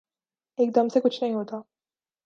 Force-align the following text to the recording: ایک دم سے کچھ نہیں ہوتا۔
ایک 0.57 0.75
دم 0.75 0.89
سے 0.89 0.99
کچھ 0.99 1.23
نہیں 1.23 1.33
ہوتا۔ 1.33 1.61